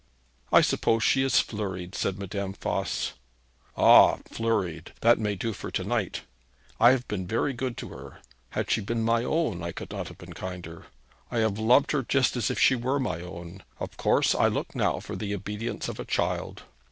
'I 0.51 0.61
suppose 0.61 1.03
she 1.03 1.21
is 1.21 1.39
flurried,' 1.39 1.93
said 1.93 2.17
Madame 2.17 2.53
Voss. 2.55 3.13
'Ah, 3.77 4.17
flurried! 4.31 4.93
That 5.01 5.19
may 5.19 5.35
do 5.35 5.53
for 5.53 5.69
to 5.69 5.83
night. 5.83 6.21
I 6.79 6.89
have 6.89 7.07
been 7.07 7.27
very 7.27 7.53
good 7.53 7.77
to 7.77 7.89
her. 7.89 8.17
Had 8.49 8.71
she 8.71 8.81
been 8.81 9.03
my 9.03 9.23
own, 9.23 9.61
I 9.61 9.71
could 9.71 9.91
not 9.91 10.07
have 10.07 10.17
been 10.17 10.33
kinder. 10.33 10.87
I 11.29 11.37
have 11.37 11.59
loved 11.59 11.91
her 11.91 12.01
just 12.01 12.35
as 12.35 12.49
if 12.49 12.57
she 12.57 12.73
were 12.75 12.99
my 12.99 13.21
own. 13.21 13.61
Of 13.79 13.95
course 13.97 14.33
I 14.33 14.47
look 14.47 14.73
now 14.73 14.99
for 15.01 15.15
the 15.15 15.35
obedience 15.35 15.87
of 15.87 15.99
a 15.99 16.03
child.' 16.05 16.63